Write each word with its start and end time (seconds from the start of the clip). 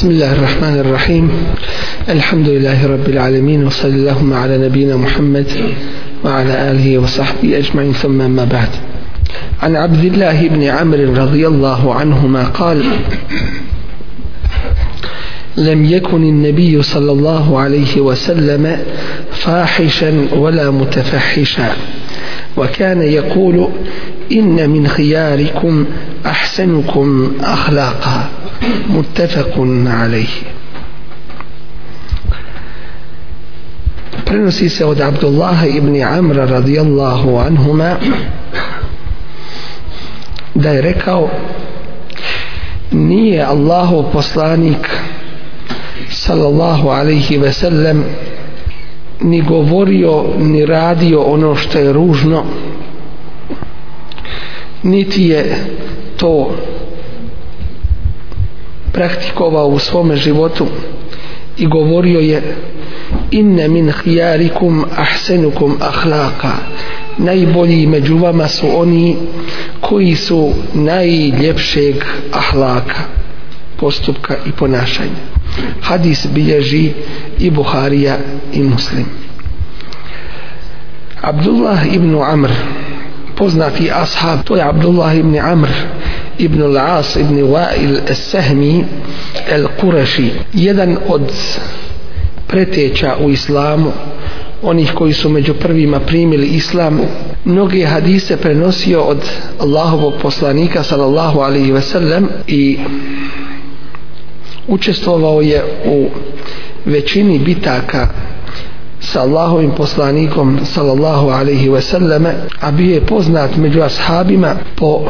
بسم 0.00 0.10
الله 0.10 0.32
الرحمن 0.32 0.78
الرحيم. 0.78 1.30
الحمد 2.08 2.48
لله 2.48 2.86
رب 2.86 3.08
العالمين 3.08 3.66
وصلى 3.66 3.94
اللهم 3.94 4.32
على 4.32 4.58
نبينا 4.58 4.96
محمد 4.96 5.46
وعلى 6.24 6.70
آله 6.70 6.98
وصحبه 6.98 7.58
أجمعين. 7.58 7.92
ثم 7.92 8.30
ما 8.30 8.44
بعد 8.44 8.68
عن 9.62 9.76
عبد 9.76 10.04
الله 10.04 10.48
بن 10.48 10.62
عمرو 10.62 11.12
رضي 11.12 11.46
الله 11.46 11.94
عنهما 11.94 12.44
قال 12.44 12.84
لم 15.56 15.84
يكن 15.84 16.22
النبي 16.22 16.82
صلى 16.82 17.12
الله 17.12 17.58
عليه 17.58 18.00
وسلم 18.00 18.76
فاحشا 19.32 20.26
ولا 20.32 20.70
متفحشا 20.70 21.72
وكان 22.56 23.02
يقول 23.02 23.68
إن 24.32 24.70
من 24.70 24.88
خياركم 24.88 25.84
أحسنكم 26.25 27.31
أخلاقا 27.41 28.29
متفق 28.89 29.53
عليه 29.87 30.27
prenosi 34.25 34.69
se 34.69 34.85
od 34.85 35.01
Abdullaha 35.01 35.65
ibn 35.67 36.03
Amra 36.03 36.45
radijallahu 36.45 37.37
anhuma 37.37 37.95
da 40.55 40.69
je 40.69 40.81
rekao 40.81 41.29
nije 42.91 43.43
Allahov 43.43 44.03
poslanik 44.13 44.89
sallallahu 46.09 46.89
alaihi 46.89 47.37
ve 47.37 47.53
sellem 47.53 48.03
ni 49.21 49.41
govorio 49.41 50.23
ni 50.37 50.65
radio 50.65 51.21
ono 51.21 51.55
što 51.55 51.79
je 51.79 51.93
ružno 51.93 52.43
niti 54.82 55.22
je 55.22 55.56
to 56.16 56.56
praktikovao 58.92 59.68
u 59.68 59.78
svome 59.78 60.16
životu 60.16 60.66
i 61.58 61.66
govorio 61.66 62.20
je 62.20 62.56
inne 63.30 63.68
min 63.68 63.92
hijarikum 64.04 64.84
ahsenukum 64.96 65.76
ahlaka 65.80 66.52
najbolji 67.18 67.86
među 67.86 68.18
vama 68.18 68.48
su 68.48 68.66
oni 68.80 69.16
koji 69.80 70.14
su 70.14 70.52
najljepšeg 70.74 71.94
ahlaka 72.32 73.20
postupka 73.76 74.36
i 74.46 74.52
ponašanja. 74.52 75.20
Hadis 75.82 76.26
bilježi 76.34 76.92
i 77.38 77.50
Buharija 77.50 78.18
i 78.52 78.62
Muslim. 78.62 79.06
Abdullah 81.20 81.94
ibn 81.94 82.14
Amr 82.22 82.50
poznati 83.40 83.90
ashab 83.90 84.44
to 84.44 84.56
je 84.56 84.62
Abdullah 84.62 85.16
ibn 85.16 85.38
Amr 85.38 85.68
ibn 86.38 86.62
al-As 86.62 87.16
ibn 87.16 87.40
Wa'il 87.40 88.00
al-Sahmi 88.08 88.84
al-Qurashi. 89.48 90.30
Jedan 90.52 90.96
od 91.08 91.32
preteća 92.46 93.16
u 93.20 93.30
islamu 93.30 93.92
onih 94.62 94.92
koji 94.94 95.12
su 95.12 95.28
među 95.28 95.54
prvima 95.54 96.00
primili 96.00 96.46
islam 96.46 97.00
mnoge 97.44 97.86
hadise 97.86 98.36
prenosio 98.36 99.00
od 99.02 99.30
Allahovog 99.58 100.14
poslanika 100.22 100.82
sallallahu 100.82 101.40
alaihi 101.40 101.72
ve 101.72 101.80
sellem 101.80 102.28
i 102.46 102.78
učestvovao 104.68 105.40
je 105.40 105.64
u 105.86 106.08
većini 106.84 107.38
bitaka 107.38 108.08
sa 109.00 109.20
Allahovim 109.20 109.70
poslanikom 109.70 110.60
sallallahu 110.64 111.28
alaihi 111.30 111.68
ve 111.68 111.80
selleme 111.80 112.34
a 112.60 112.70
bio 112.70 112.94
je 112.94 113.00
poznat 113.00 113.56
među 113.56 113.82
ashabima 113.82 114.54
po 114.76 115.04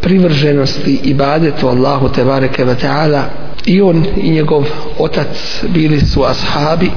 privrženosti 0.00 1.00
ibadetu 1.04 1.68
Allahu 1.68 2.08
tebareke 2.08 2.64
ve 2.64 2.74
ta'ala 2.74 3.22
i 3.66 3.80
on 3.80 4.04
i 4.16 4.30
njegov 4.30 4.64
otac 4.98 5.62
bili 5.68 6.00
su 6.00 6.24
ashabi 6.24 6.90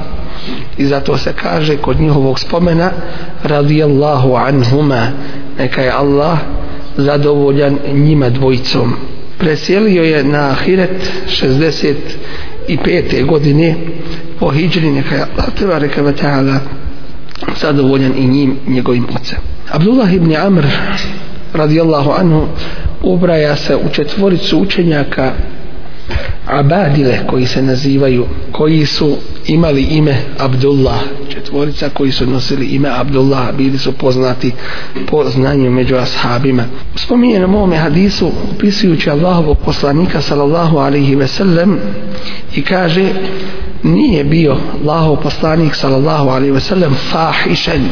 i 0.78 0.86
zato 0.86 1.16
se 1.16 1.32
kaže 1.32 1.76
kod 1.76 2.00
njihovog 2.00 2.40
spomena 2.40 2.90
radijallahu 3.42 4.34
anhuma 4.34 5.06
neka 5.58 5.82
je 5.82 5.90
Allah 5.90 6.38
zadovoljan 6.96 7.78
njima 7.94 8.28
dvojicom 8.28 8.94
preselio 9.38 10.02
je 10.02 10.24
na 10.24 10.48
Ahiret 10.48 11.12
65. 12.68 13.26
godine 13.26 13.76
po 14.42 14.50
hijđri 14.50 14.90
neka 14.90 15.14
je 15.14 15.22
Allah 15.22 15.54
tebareke 15.58 16.02
ve 16.02 16.12
ta'ala 16.12 16.58
zadovoljan 17.60 18.12
i 18.18 18.26
njim 18.26 18.56
njegovim 18.66 19.06
ocem. 19.16 19.38
Abdullah 19.70 20.14
ibn 20.14 20.36
Amr 20.36 20.64
radijallahu 21.52 22.10
anhu 22.10 22.46
ubraja 23.02 23.56
se 23.56 23.76
u 23.76 23.88
četvoricu 23.92 24.58
učenjaka 24.58 25.32
Abadile 26.46 27.18
koji 27.26 27.46
se 27.46 27.62
nazivaju 27.62 28.26
koji 28.52 28.86
su 28.86 29.16
imali 29.46 29.82
ime 29.82 30.16
Abdullah. 30.38 31.00
Četvorica 31.28 31.88
koji 31.88 32.12
su 32.12 32.26
nosili 32.26 32.66
ime 32.66 32.88
Abdullah 32.88 33.54
bili 33.56 33.78
su 33.78 33.92
poznati 33.92 34.52
po 35.06 35.24
znanju 35.24 35.70
među 35.70 35.96
ashabima. 35.96 36.64
Spominje 36.96 37.46
u 37.46 37.56
ovome 37.56 37.76
hadisu 37.76 38.32
opisujući 38.54 39.10
Allahovog 39.10 39.58
poslanika 39.58 40.20
sallallahu 40.20 40.78
alaihi 40.78 41.14
ve 41.14 41.28
sellem 41.28 41.78
i 42.54 42.62
kaže 42.62 43.12
nije 43.82 44.24
bio 44.24 44.56
Allahov 44.82 45.16
poslanik 45.16 45.74
sallallahu 45.74 46.28
alaihi 46.28 46.52
wasallam 46.52 46.92
fahišen. 47.10 47.88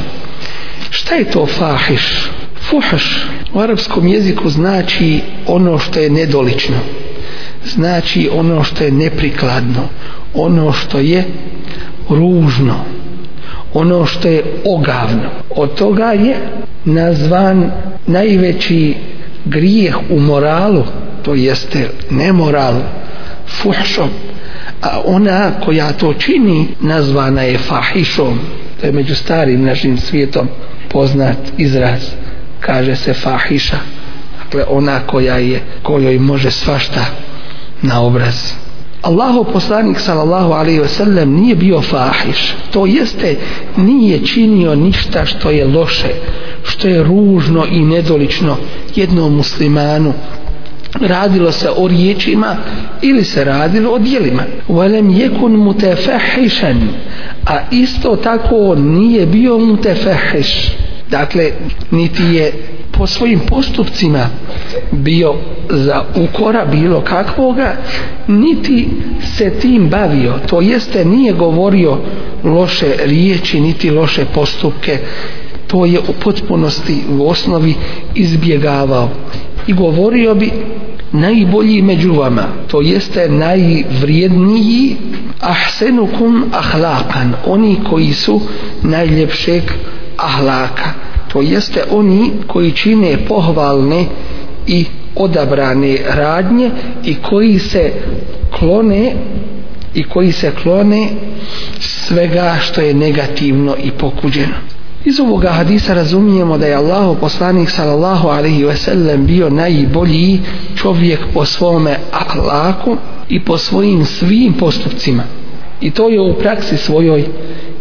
Šta 0.91 1.15
je 1.15 1.31
to 1.31 1.47
fahiš? 1.47 2.31
Fuhaš 2.71 3.27
u 3.55 3.61
arapskom 3.61 4.09
jeziku 4.09 4.49
znači 4.49 5.21
ono 5.47 5.79
što 5.79 6.01
je 6.01 6.11
nedolično 6.11 6.77
znači 7.65 8.31
ono 8.33 8.65
što 8.65 8.85
je 8.85 8.91
neprikladno 8.91 9.83
ono 10.35 10.73
što 10.73 10.99
je 10.99 11.25
ružno 12.09 12.75
ono 13.75 14.07
što 14.07 14.29
je 14.29 14.45
ogavno. 14.65 15.31
Od 15.51 15.75
toga 15.75 16.13
je 16.13 16.37
nazvan 16.85 17.73
najveći 18.07 18.95
grijeh 19.45 19.97
u 20.11 20.21
moralu 20.21 20.85
to 21.23 21.35
jeste 21.35 21.89
nemoral 22.11 22.75
fuhšom 23.47 24.09
a 24.83 25.01
ona 25.05 25.51
koja 25.65 25.93
to 25.93 26.15
čini 26.15 26.69
nazvana 26.81 27.43
je 27.43 27.59
fahišom. 27.59 28.39
To 28.81 28.87
je 28.87 28.93
među 28.93 29.15
starim 29.15 29.65
našim 29.65 29.99
svijetom 29.99 30.49
poznat 30.89 31.37
izraz. 31.59 32.01
Kaže 32.61 32.97
se 32.97 33.15
fahiša. 33.15 33.79
Dakle 34.43 34.65
ona 34.69 35.01
koja 35.07 35.37
je 35.37 35.63
kojoj 35.83 36.19
može 36.19 36.51
svašta 36.51 37.05
na 37.83 38.03
obraz. 38.03 38.53
Allahu 39.03 39.53
poslanik 39.53 39.99
sallallahu 40.01 40.53
alaihi 40.53 40.81
wasallam 40.81 41.25
nije 41.25 41.55
bio 41.55 41.83
fahiš. 41.83 42.55
To 42.73 42.87
jeste 42.87 43.37
nije 43.77 44.27
činio 44.27 44.75
ništa 44.75 45.25
što 45.27 45.51
je 45.51 45.67
loše 45.67 46.09
što 46.63 46.89
je 46.89 47.03
ružno 47.03 47.67
i 47.71 47.81
nedolično 47.81 48.57
jednom 48.95 49.37
muslimanu 49.37 50.13
radilo 51.01 51.53
se 51.53 51.71
o 51.77 51.89
riječima 51.89 52.57
ili 53.03 53.25
se 53.25 53.45
radilo 53.45 53.91
o 53.91 53.99
dijelima. 53.99 54.43
Walem 54.69 55.11
yekun 55.11 55.57
mutafahishan 55.57 56.89
a 57.47 57.59
isto 57.71 58.17
tako 58.17 58.75
nije 58.75 59.27
bio 59.27 59.59
mutafahish. 59.59 60.71
Dakle 61.11 61.51
niti 61.91 62.23
je 62.23 62.53
po 62.91 63.07
svojim 63.07 63.41
postupcima 63.41 64.27
bio 64.91 65.35
za 65.71 66.03
ukora 66.17 66.65
bilo 66.65 67.01
kakvoga 67.01 67.77
niti 68.29 68.89
se 69.37 69.51
tim 69.51 69.89
bavio. 69.89 70.35
To 70.47 70.61
jeste 70.61 71.05
nije 71.05 71.33
govorio 71.33 71.99
loše 72.45 72.95
riječi 73.05 73.61
niti 73.61 73.91
loše 73.91 74.25
postupke. 74.35 74.99
To 75.67 75.87
je 75.87 75.99
u 75.99 76.13
potpunosti 76.25 77.03
u 77.19 77.29
osnovi 77.29 77.75
izbjegavao 78.15 79.09
i 79.67 79.73
govorio 79.73 80.35
bi 80.35 80.51
najbolji 81.13 81.83
među 81.83 82.13
vama 82.13 82.43
to 82.69 82.81
jeste 82.81 83.29
najvrijedniji 83.29 84.97
ahsenukum 85.41 86.45
ahlakan 86.53 87.35
oni 87.47 87.77
koji 87.91 88.13
su 88.13 88.41
najljepšeg 88.83 89.63
ahlaka 90.17 90.91
to 91.33 91.43
jeste 91.43 91.85
oni 91.91 92.31
koji 92.47 92.73
čine 92.73 93.17
pohvalne 93.29 94.05
i 94.67 94.85
odabrane 95.17 95.99
radnje 96.09 96.71
i 97.05 97.15
koji 97.15 97.59
se 97.59 97.93
klone 98.59 99.13
i 99.95 100.03
koji 100.05 100.33
se 100.33 100.53
klone 100.63 101.09
svega 101.81 102.57
što 102.61 102.81
je 102.81 102.95
negativno 102.95 103.77
i 103.85 103.91
pokuđeno 103.91 104.55
iz 105.05 105.21
ovoga 105.21 105.49
hadisa 105.49 105.95
razumijemo 105.95 106.59
da 106.59 106.67
je 106.67 106.75
Allah 106.75 107.17
poslanik 107.21 107.71
sallallahu 107.71 108.29
alaihi 108.29 108.65
ve 108.65 108.77
sellem 108.77 109.27
bio 109.27 109.51
najbolji 109.51 110.41
čovjek 110.77 111.21
po 111.35 111.45
svome 111.45 111.97
ahlaku 112.13 112.97
i 113.29 113.45
po 113.45 113.59
svojim 113.59 114.05
svim 114.05 114.53
postupcima. 114.53 115.23
I 115.81 115.91
to 115.91 116.09
je 116.09 116.21
u 116.21 116.35
praksi 116.35 116.77
svojoj 116.77 117.25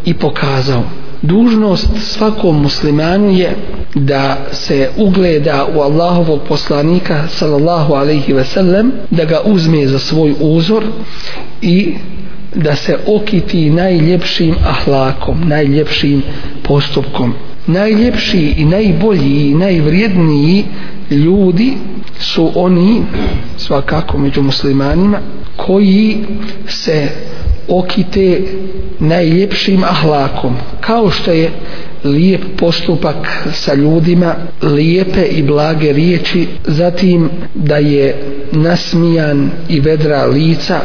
i 0.06 0.13
pokazao. 0.13 0.83
Dužnost 1.21 1.88
svakom 1.98 2.62
muslimanu 2.62 3.31
je 3.31 3.56
da 3.95 4.38
se 4.51 4.89
ugleda 4.98 5.68
u 5.75 5.80
Allahovog 5.80 6.39
poslanika 6.48 7.27
sallallahu 7.27 7.94
alaihi 7.94 8.33
ve 8.33 8.44
sellem 8.44 8.92
da 9.12 9.25
ga 9.25 9.42
uzme 9.45 9.88
za 9.88 10.00
svoj 10.00 10.33
uzor 10.39 10.83
i 11.62 11.94
da 12.56 12.75
se 12.75 12.98
okiti 13.07 13.69
najljepšim 13.69 14.56
ahlakom 14.63 15.48
najljepšim 15.48 16.24
postupkom. 16.69 17.33
Najljepši 17.68 18.54
i 18.57 18.66
najbolji 18.66 19.50
i 19.50 19.56
najvrijedniji 19.56 20.66
ljudi 21.12 21.74
su 22.19 22.51
oni 22.56 23.01
svakako 23.57 24.18
među 24.18 24.42
muslimanima 24.42 25.19
koji 25.57 26.18
se 26.68 27.07
okite 27.68 28.42
najljepšim 29.00 29.83
ahlakom. 29.83 30.56
Kao 30.81 31.12
što 31.12 31.31
je 31.31 31.51
lijep 32.04 32.42
postupak 32.57 33.48
sa 33.54 33.74
ljudima 33.74 34.36
lijepe 34.62 35.24
i 35.25 35.44
blage 35.44 35.94
riječi 35.94 36.48
zatim 36.68 37.30
da 37.56 37.77
je 37.77 38.15
nasmijan 38.51 39.50
i 39.69 39.80
vedra 39.80 40.25
lica 40.25 40.80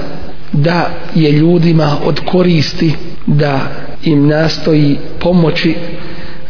da 0.54 0.90
je 1.14 1.32
ljudima 1.32 1.96
od 2.04 2.20
koristi 2.20 2.92
da 3.26 3.60
im 4.04 4.26
nastoji 4.26 4.96
pomoći 5.20 5.74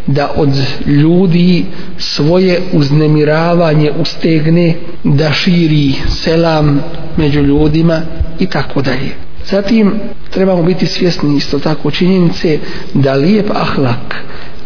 da 0.06 0.32
od 0.36 0.48
ljudi 0.86 1.64
svoje 1.98 2.60
uznemiravanje 2.72 3.90
ustegne 4.00 4.74
da 5.04 5.32
širi 5.32 5.92
selam 6.08 6.80
među 7.16 7.40
ljudima 7.40 8.00
i 8.40 8.46
tako 8.46 8.82
dalje. 8.82 9.10
Zatim 9.50 9.92
trebamo 10.30 10.62
biti 10.62 10.86
svjesni 10.86 11.36
isto 11.36 11.58
tako 11.58 11.90
činjenice 11.90 12.58
da 12.94 13.12
lijep 13.14 13.50
ahlak 13.54 14.14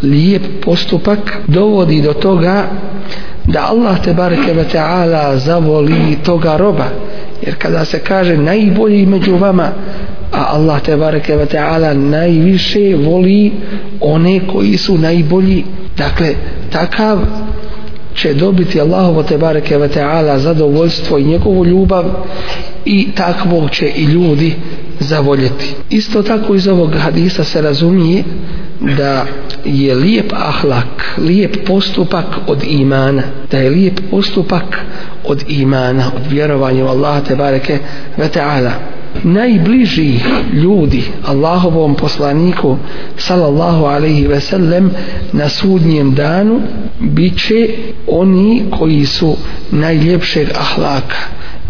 lijep 0.02 0.42
postupak 0.64 1.18
dovodi 1.46 2.02
do 2.02 2.12
toga 2.12 2.70
da 3.48 3.62
Allah 3.70 4.00
te 4.04 4.12
bareke 4.12 4.52
ve 4.52 4.64
taala 4.64 5.36
zavoli 5.36 6.18
toga 6.24 6.56
roba. 6.56 6.84
Jer 7.42 7.54
kada 7.58 7.84
se 7.84 7.98
kaže 7.98 8.36
najbolji 8.36 9.06
među 9.06 9.36
vama 9.36 9.68
a 10.32 10.44
Allah 10.48 10.80
te 10.82 10.96
bareke 10.96 11.36
ve 11.36 11.46
taala 11.46 11.94
najviše 11.94 12.96
voli 12.96 13.52
one 14.00 14.40
koji 14.52 14.76
su 14.76 14.98
najbolji. 14.98 15.64
Dakle 15.96 16.34
takav 16.72 17.18
će 18.14 18.34
dobiti 18.34 18.80
Allahovo 18.80 19.22
te 19.22 19.38
bareke 19.38 19.78
ve 19.78 19.88
taala 19.88 20.38
zadovoljstvo 20.38 21.18
i 21.18 21.24
njegovu 21.24 21.64
ljubav 21.64 22.04
i 22.88 23.08
takvog 23.14 23.70
će 23.70 23.88
i 23.96 24.04
ljudi 24.04 24.54
zavoljeti 25.00 25.74
isto 25.90 26.22
tako 26.22 26.54
iz 26.54 26.68
ovog 26.68 26.94
hadisa 26.94 27.44
se 27.44 27.62
razumije 27.62 28.24
da 28.96 29.26
je 29.64 29.94
lijep 29.94 30.32
ahlak, 30.32 31.18
lijep 31.18 31.66
postupak 31.66 32.26
od 32.46 32.64
imana, 32.68 33.22
da 33.50 33.58
je 33.58 33.70
lijep 33.70 34.00
postupak 34.10 34.78
od 35.24 35.44
imana, 35.48 36.10
od 36.16 36.32
vjerovanja 36.32 36.84
u 36.84 36.88
Allaha 36.88 37.20
te 37.20 37.36
bareke 37.36 37.78
ve 38.16 38.28
ta'ala. 38.34 38.70
Najbliži 39.22 40.20
ljudi 40.52 41.02
Allahovom 41.26 41.94
poslaniku 41.94 42.76
sallallahu 43.16 43.84
alaihi 43.84 44.26
ve 44.26 44.40
sellem 44.40 44.90
na 45.32 45.48
sudnjem 45.48 46.14
danu 46.14 46.60
bit 47.00 47.46
će 47.46 47.68
oni 48.06 48.64
koji 48.78 49.06
su 49.06 49.36
najljepšeg 49.70 50.48
ahlaka, 50.54 51.16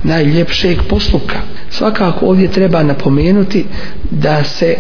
najljepšeg 0.05 0.79
postupka. 0.89 1.37
Svakako 1.71 2.27
ovdje 2.27 2.49
treba 2.49 2.83
napomenuti 2.83 3.65
da 4.11 4.45
se 4.45 4.77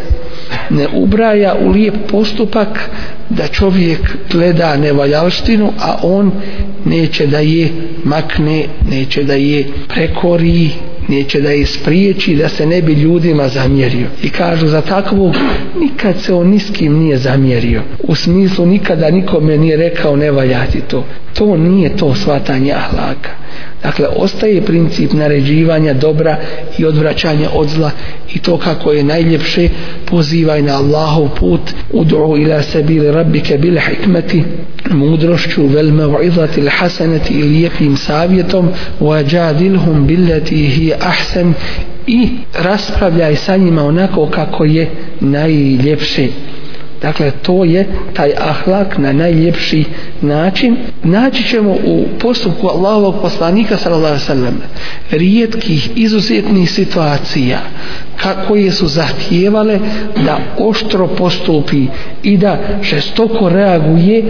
ne 0.70 0.88
ubraja 0.94 1.54
u 1.60 1.68
lijep 1.68 1.94
postupak 2.10 2.90
da 3.30 3.46
čovjek 3.46 4.16
gleda 4.32 4.76
nevaljalštinu 4.76 5.72
a 5.80 5.98
on 6.02 6.32
neće 6.84 7.26
da 7.26 7.38
je 7.38 7.68
makne 8.04 8.64
neće 8.90 9.22
da 9.24 9.34
je 9.34 9.64
prekori 9.88 10.70
neće 11.08 11.40
da 11.40 11.50
je 11.50 11.66
spriječi 11.66 12.34
da 12.34 12.48
se 12.48 12.66
ne 12.66 12.82
bi 12.82 12.92
ljudima 12.92 13.48
zamjerio. 13.48 14.06
I 14.22 14.30
kažu 14.30 14.66
za 14.66 14.80
takvog 14.80 15.36
nikad 15.80 16.20
se 16.20 16.34
on 16.34 16.48
niskim 16.48 16.98
nije 16.98 17.18
zamjerio. 17.18 17.82
U 17.98 18.14
smislu 18.14 18.66
nikada 18.66 19.10
nikome 19.10 19.58
nije 19.58 19.76
rekao 19.76 20.16
ne 20.16 20.30
valjati 20.30 20.80
to. 20.80 21.04
To 21.34 21.56
nije 21.56 21.96
to 21.96 22.14
svatanje 22.14 22.72
ahlaka. 22.72 23.30
Dakle, 23.82 24.06
ostaje 24.16 24.62
princip 24.62 25.12
naređivanja 25.12 25.94
dobra 25.94 26.36
i 26.78 26.84
odvraćanja 26.84 27.48
od 27.54 27.68
zla 27.68 27.90
i 28.34 28.38
to 28.38 28.58
kako 28.58 28.92
je 28.92 29.04
najljepše. 29.04 29.68
Pozivaj 30.04 30.62
na 30.62 30.76
Allahov 30.76 31.28
put. 31.40 31.60
Udru 31.92 32.36
ila 32.36 32.62
sabili 32.62 33.12
rabbike 33.12 33.58
bil 33.58 33.78
hikmeti 33.88 34.42
mudrošću 34.90 35.66
vel 35.66 35.90
mev'izati 35.90 36.60
l'hasanati 36.60 36.70
hasanati 36.70 37.34
i 37.34 37.42
lijepim 37.42 37.96
savjetom. 37.96 38.68
Wajadilhum 39.00 40.06
billati 40.06 40.56
hi 40.56 40.92
ahsan 41.00 41.54
i 42.06 42.28
raspravljaj 42.54 43.36
sa 43.36 43.56
njima 43.56 43.84
onako 43.84 44.26
kako 44.26 44.64
je 44.64 44.90
najljepše 45.20 46.28
Dakle, 47.02 47.30
to 47.42 47.64
je 47.64 47.86
taj 48.14 48.32
ahlak 48.38 48.98
na 48.98 49.12
najljepši 49.12 49.84
način. 50.20 50.76
Naći 51.02 51.44
ćemo 51.44 51.70
u 51.70 52.04
postupku 52.20 52.68
Allahovog 52.68 53.14
poslanika, 53.22 53.76
sallallahu 53.76 54.18
sallam, 54.18 54.60
rijetkih, 55.10 55.90
izuzetnih 55.96 56.70
situacija 56.70 57.58
koje 58.48 58.70
su 58.70 58.86
zahtijevale 58.86 59.78
da 60.24 60.38
oštro 60.58 61.06
postupi 61.06 61.86
i 62.22 62.36
da 62.36 62.58
žestoko 62.82 63.48
reaguje 63.48 64.24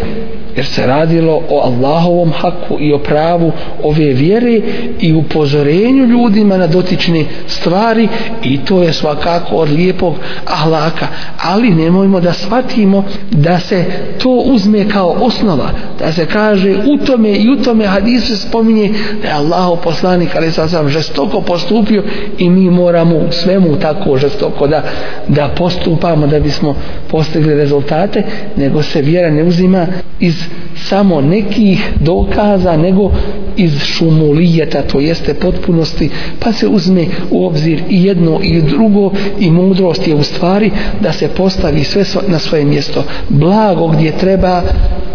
jer 0.58 0.66
se 0.66 0.86
radilo 0.86 1.42
o 1.50 1.60
Allahovom 1.60 2.32
haku 2.32 2.76
i 2.80 2.92
o 2.92 2.98
pravu 2.98 3.52
ove 3.82 4.04
vjere 4.04 4.60
i 5.00 5.14
upozorenju 5.14 6.04
ljudima 6.04 6.56
na 6.56 6.66
dotične 6.66 7.24
stvari 7.46 8.08
i 8.42 8.58
to 8.64 8.82
je 8.82 8.92
svakako 8.92 9.56
od 9.56 9.70
lijepog 9.70 10.14
ahlaka. 10.44 11.06
Ali 11.42 11.70
nemojmo 11.70 12.20
da 12.20 12.32
shvatimo 12.32 13.04
da 13.30 13.60
se 13.60 13.84
to 14.18 14.30
uzme 14.30 14.88
kao 14.88 15.16
osnova 15.20 15.70
da 15.98 16.12
se 16.12 16.26
kaže 16.26 16.74
u 16.86 17.06
tome 17.06 17.30
i 17.30 17.50
u 17.50 17.62
tome 17.62 17.86
hadisu 17.86 18.36
spominje 18.36 18.90
da 19.22 19.28
je 19.28 19.34
Allahov 19.34 19.76
poslanik 19.76 20.36
ali 20.36 20.50
sad 20.50 20.70
sam 20.70 20.88
žestoko 20.88 21.40
postupio 21.40 22.02
i 22.38 22.50
mi 22.50 22.70
moramo 22.70 23.20
svemu 23.30 23.76
tako 23.80 24.16
žestoko 24.16 24.66
da, 24.66 24.82
da 25.28 25.48
postupamo 25.48 26.26
da 26.26 26.40
bismo 26.40 26.74
postigli 27.10 27.54
rezultate 27.54 28.22
nego 28.56 28.82
se 28.82 29.02
vjera 29.02 29.30
ne 29.30 29.42
uzima 29.44 29.86
iz 30.20 30.44
samo 30.76 31.20
nekih 31.20 31.92
dokaza 32.00 32.76
nego 32.76 33.10
iz 33.56 33.78
šumulijeta 33.78 34.82
to 34.82 35.00
jeste 35.00 35.34
potpunosti 35.34 36.10
pa 36.40 36.52
se 36.52 36.68
uzme 36.68 37.06
u 37.30 37.46
obzir 37.46 37.82
i 37.88 38.04
jedno 38.04 38.40
i 38.42 38.62
drugo 38.62 39.10
i 39.38 39.50
mudrost 39.50 40.08
je 40.08 40.14
u 40.14 40.22
stvari 40.22 40.70
da 41.00 41.12
se 41.12 41.28
postavi 41.28 41.84
sve 41.84 42.04
na 42.26 42.38
svoje 42.38 42.64
mjesto. 42.64 43.04
Blago 43.28 43.88
gdje 43.88 44.12
treba 44.12 44.62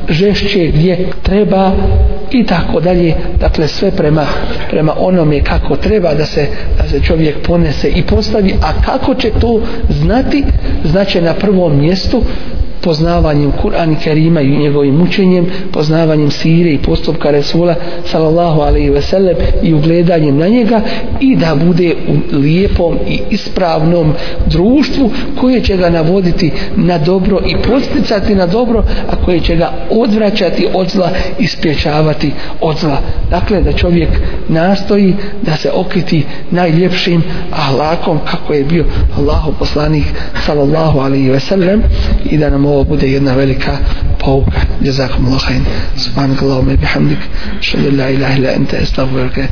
žešće 0.09 0.71
gdje 0.75 1.07
treba 1.23 1.71
i 2.31 2.45
tako 2.45 2.79
dalje. 2.79 3.13
Dakle 3.39 3.67
sve 3.67 3.91
prema, 3.91 4.25
prema 4.69 4.93
onome 4.97 5.43
kako 5.43 5.75
treba 5.75 6.13
da 6.13 6.25
se, 6.25 6.47
da 6.77 6.89
se 6.89 6.99
čovjek 7.01 7.35
ponese 7.47 7.89
i 7.89 8.01
postavi. 8.01 8.55
A 8.61 8.81
kako 8.85 9.15
će 9.15 9.31
to 9.41 9.61
znati? 9.89 10.43
Znači 10.85 11.21
na 11.21 11.33
prvom 11.33 11.79
mjestu 11.79 12.21
poznavanjem 12.83 13.51
Kur'an 13.61 13.95
Kerima 14.03 14.41
i 14.41 14.57
njegovim 14.57 15.01
učenjem, 15.01 15.45
poznavanjem 15.71 16.31
sire 16.31 16.69
i 16.69 16.77
postupka 16.77 17.31
Resula 17.31 17.75
sallallahu 18.05 18.61
alaihi 18.61 18.89
ve 18.89 19.01
sellem 19.01 19.35
i 19.63 19.73
ugledanjem 19.73 20.37
na 20.37 20.47
njega 20.47 20.81
i 21.19 21.35
da 21.35 21.55
bude 21.65 21.95
u 22.07 22.37
lijepom 22.37 22.97
i 23.07 23.19
ispravnom 23.29 24.13
društvu 24.45 25.11
koje 25.39 25.61
će 25.61 25.77
ga 25.77 25.89
navoditi 25.89 26.51
na 26.75 26.97
dobro 26.97 27.39
i 27.47 27.55
posticati 27.69 28.35
na 28.35 28.47
dobro, 28.47 28.83
a 29.09 29.25
koje 29.25 29.39
će 29.39 29.55
ga 29.55 29.71
odvraćati 29.89 30.67
od 30.73 30.89
zla 30.89 31.09
i 31.39 31.47
spječavati 31.47 32.31
od 32.61 32.77
zla. 32.77 32.97
Dakle, 33.29 33.61
da 33.61 33.71
čovjek 33.71 34.09
nastoji 34.49 35.15
da 35.41 35.55
se 35.55 35.71
okiti 35.71 36.25
najljepšim 36.51 37.23
ahlakom 37.51 38.19
kako 38.31 38.53
je 38.53 38.63
bio 38.63 38.85
Allahu 39.17 39.53
poslanik 39.59 40.05
sallallahu 40.45 40.99
alaihi 40.99 41.29
ve 41.29 41.39
sellem 41.39 41.83
i 42.25 42.37
da 42.37 42.49
nam 42.49 42.65
ovo 42.73 42.83
bude 42.83 43.07
jedna 43.07 43.33
velika 43.33 43.77
pouka. 44.19 44.51
Jazakum 44.81 45.25
jazakumullahu 45.25 45.39
Subhanak 45.39 45.97
subhanakallahumma 45.97 46.75
bihamdik. 46.77 47.19
Shalla 47.61 47.91
la 47.97 48.09
ilaha 48.09 48.33
illa 48.37 48.49
anta 48.55 48.77
astaghfiruka 48.77 49.47